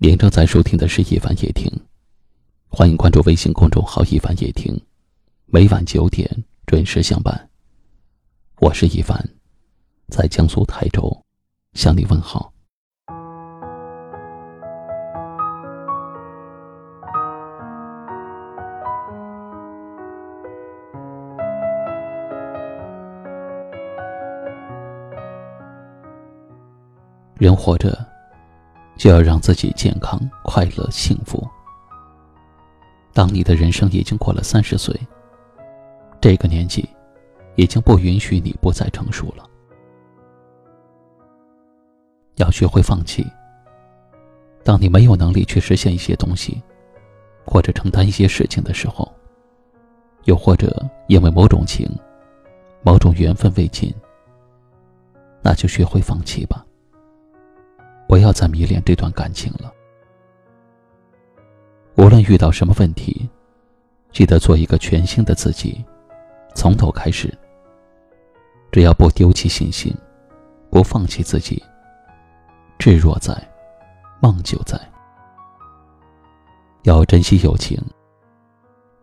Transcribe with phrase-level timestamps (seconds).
[0.00, 1.68] 您正在收听的是《一凡夜听》，
[2.68, 4.80] 欢迎关注微信公众号“一凡夜听”，
[5.46, 6.30] 每晚九点
[6.66, 7.50] 准时相伴。
[8.60, 9.20] 我是一凡，
[10.06, 11.24] 在江苏台州
[11.72, 12.52] 向你问好。
[27.34, 28.06] 人活着，
[28.98, 31.46] 就要让自己健康、快乐、幸福。
[33.14, 34.94] 当你的人生已经过了三十岁，
[36.20, 36.86] 这个年纪，
[37.54, 39.48] 已经不允许你不再成熟了。
[42.36, 43.24] 要学会放弃。
[44.64, 46.60] 当你没有能力去实现一些东西，
[47.46, 49.10] 或者承担一些事情的时候，
[50.24, 51.88] 又或者因为某种情、
[52.82, 53.94] 某种缘分未尽，
[55.40, 56.64] 那就学会放弃吧。
[58.08, 59.70] 不要再迷恋这段感情了。
[61.96, 63.28] 无论遇到什么问题，
[64.12, 65.84] 记得做一个全新的自己，
[66.54, 67.32] 从头开始。
[68.72, 69.94] 只要不丢弃信心，
[70.70, 71.62] 不放弃自己，
[72.78, 73.36] 志若在，
[74.20, 74.80] 梦就在。
[76.84, 77.78] 要珍惜友情。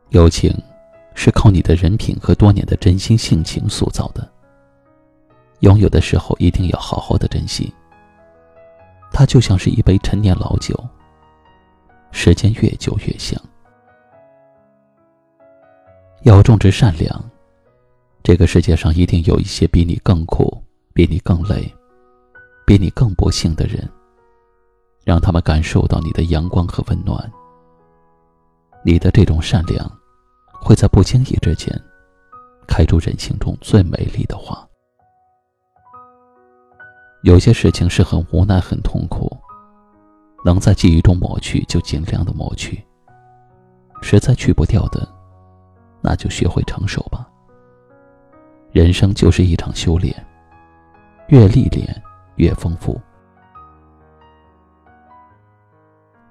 [0.09, 0.51] 友情
[1.13, 4.27] 是靠你的人品和多年的真心性情塑造的。
[5.59, 7.71] 拥有的时候一定要好好的珍惜。
[9.25, 10.77] 就像是一杯陈年老酒，
[12.11, 13.39] 时间越久越香。
[16.23, 17.23] 要种植善良，
[18.23, 20.61] 这个世界上一定有一些比你更苦、
[20.93, 21.71] 比你更累、
[22.65, 23.87] 比你更不幸的人，
[25.03, 27.31] 让他们感受到你的阳光和温暖。
[28.83, 29.87] 你的这种善良，
[30.53, 31.79] 会在不经意之间，
[32.67, 34.64] 开出人性中最美丽的花。
[37.25, 39.35] 有些事情是很无奈、很痛苦，
[40.45, 42.85] 能在记忆中抹去就尽量的抹去。
[43.99, 45.11] 实在去不掉的，
[46.01, 47.27] 那就学会承受吧。
[48.71, 50.13] 人生就是一场修炼，
[51.29, 51.99] 越历练
[52.35, 53.01] 越丰富。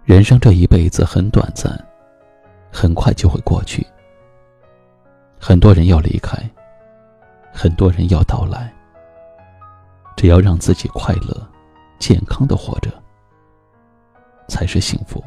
[0.05, 1.77] 人生这一辈子很短暂，
[2.71, 3.85] 很快就会过去。
[5.41, 6.39] 很多人要离开，
[7.53, 8.73] 很多人要到来。
[10.25, 11.53] 只要让自己快乐、
[11.99, 12.91] 健康的活着，
[14.49, 15.23] 才是幸福。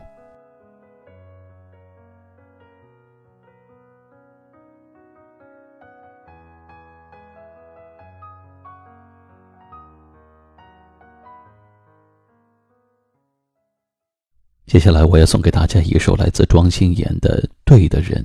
[14.66, 18.20] 接下来，我要送给大家一首来自庄心妍的《对的人》，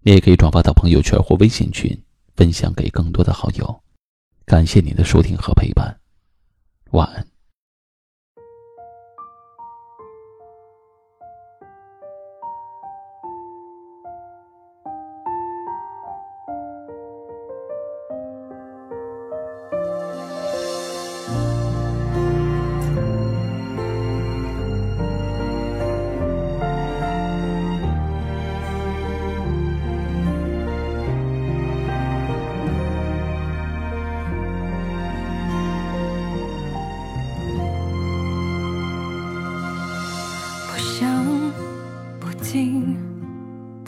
[0.00, 1.94] 你也可以转发到朋友圈或微信群，
[2.34, 3.82] 分享给更多的好友。
[4.46, 5.97] 感谢您的收听和陪伴，
[6.90, 7.37] 晚安。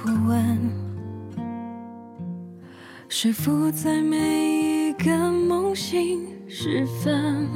[0.03, 0.59] 不问，
[3.07, 7.47] 是否在每一个梦醒时分，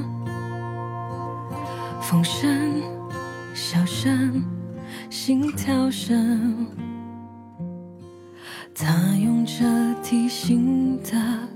[2.02, 2.82] 风声、
[3.54, 4.44] 笑声、
[5.08, 6.66] 心跳声，
[8.74, 9.64] 他用着
[10.02, 11.12] 提醒的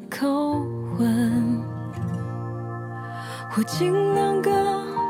[0.09, 0.67] 口
[0.99, 1.63] 吻，
[3.51, 4.51] 或进两个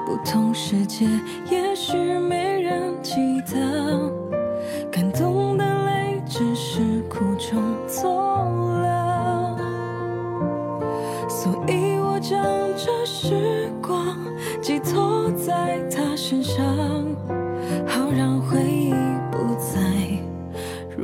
[0.05, 1.07] 不同世界，
[1.49, 3.98] 也许没人记得。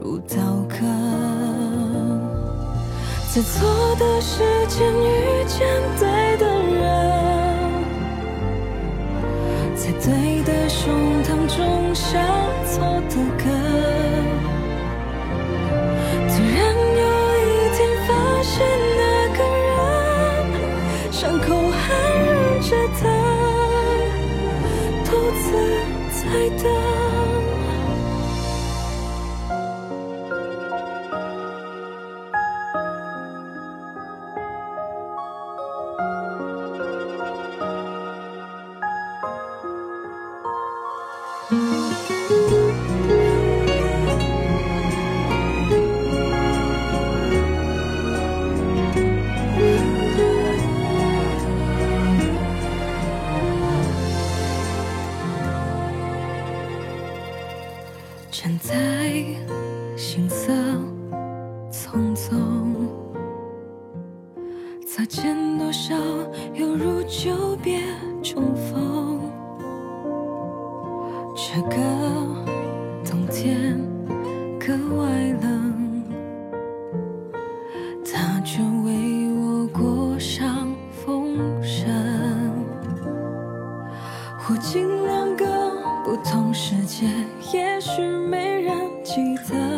[0.04, 0.36] 不倒
[0.68, 0.76] 戈
[3.32, 5.66] 在错的时间遇见
[5.98, 6.82] 对的人
[9.74, 10.92] 在对的胸
[11.24, 12.20] 膛种下
[12.66, 13.44] 错的根
[16.28, 16.54] 突然
[17.00, 17.04] 有
[17.40, 18.08] 一天发
[18.42, 18.52] 现
[18.98, 19.02] 那
[19.38, 19.40] 个
[19.70, 23.02] 人伤口还忍着疼
[25.06, 25.10] 独
[25.40, 25.44] 自
[26.12, 27.03] 在等。
[58.30, 58.74] 站在
[59.96, 60.52] 行色
[61.70, 62.74] 匆匆，
[64.86, 65.94] 擦肩多少，
[66.52, 67.80] 犹如久别
[71.56, 71.76] 这个
[73.04, 73.80] 冬天
[74.58, 75.08] 格外
[75.40, 76.02] 冷，
[78.04, 81.88] 他却为我裹上风声。
[84.36, 85.46] 或经两个
[86.04, 87.06] 不同世界，
[87.52, 88.74] 也许没人
[89.04, 89.73] 记得，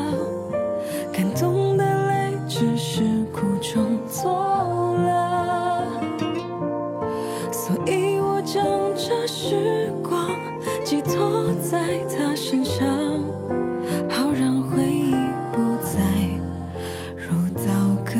[10.86, 12.86] 寄托在他身上，
[14.08, 15.10] 好让回忆
[15.50, 15.98] 不再
[17.16, 17.66] 如刀
[18.04, 18.12] 割。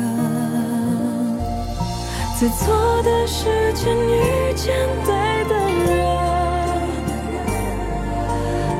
[2.37, 4.75] 在错的时间遇见
[5.05, 5.09] 对
[5.47, 5.55] 的
[5.87, 5.95] 人，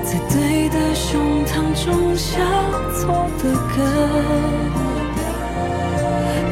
[0.03, 2.43] 在对的胸膛种下
[2.99, 3.07] 错
[3.37, 3.43] 的
[3.73, 3.77] 根。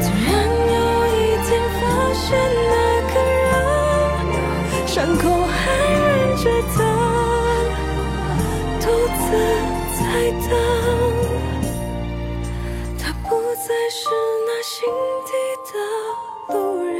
[0.00, 0.32] 突然
[0.72, 0.76] 有
[1.12, 1.78] 一天发
[2.14, 2.24] 现
[2.72, 2.74] 那
[3.12, 3.44] 个人，
[4.86, 5.54] 伤口还
[5.92, 6.02] 忍
[6.38, 6.42] 着
[6.74, 6.76] 疼，
[9.30, 9.34] 的
[9.98, 10.00] 在
[10.48, 10.50] 等。
[12.98, 13.98] 他不再是
[14.46, 14.74] 那心
[15.26, 15.30] 底
[15.72, 15.74] 的
[16.54, 16.98] 路人，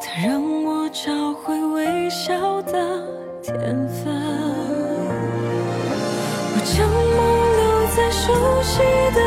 [0.00, 0.28] 他让
[0.64, 2.72] 我找回微笑的
[3.42, 3.54] 天
[3.88, 4.04] 分。
[6.52, 6.74] 我将
[7.16, 7.18] 梦
[7.56, 7.62] 留
[7.96, 8.24] 在熟
[8.62, 8.74] 悉
[9.14, 9.18] 的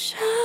[0.00, 0.39] Shine.